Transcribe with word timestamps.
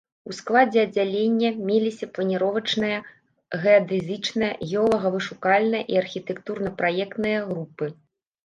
У 0.29 0.33
складзе 0.35 0.79
аддзялення 0.83 1.49
меліся 1.69 2.05
планіровачная, 2.15 2.97
геадэзічная, 3.65 4.49
геолага-вышукальная 4.71 5.83
і 5.97 6.01
архітэктурна-праектная 6.03 7.39
групы. 7.53 7.85